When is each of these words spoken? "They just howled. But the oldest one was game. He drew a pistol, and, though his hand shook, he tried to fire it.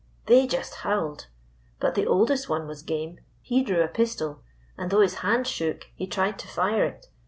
"They 0.25 0.47
just 0.47 0.73
howled. 0.77 1.27
But 1.79 1.93
the 1.93 2.07
oldest 2.07 2.49
one 2.49 2.65
was 2.65 2.81
game. 2.81 3.19
He 3.43 3.61
drew 3.61 3.83
a 3.83 3.87
pistol, 3.87 4.41
and, 4.75 4.89
though 4.89 5.01
his 5.01 5.19
hand 5.21 5.45
shook, 5.45 5.91
he 5.93 6.07
tried 6.07 6.39
to 6.39 6.47
fire 6.47 6.83
it. 6.85 7.05